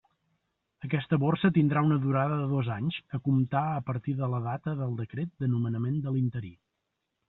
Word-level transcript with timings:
Aquesta 0.87 1.19
borsa 1.23 1.51
tindrà 1.57 1.83
una 1.89 1.99
durada 2.07 2.39
de 2.41 2.49
dos 2.55 2.73
anys, 2.77 2.99
a 3.19 3.21
comptar 3.29 3.63
a 3.77 3.87
partir 3.93 4.19
de 4.25 4.33
la 4.35 4.43
data 4.51 4.77
del 4.85 5.01
Decret 5.05 5.35
de 5.45 5.55
nomenament 5.57 6.05
de 6.09 6.21
l'interí. 6.21 6.57